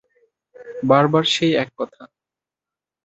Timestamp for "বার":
0.83-1.05, 1.07-1.25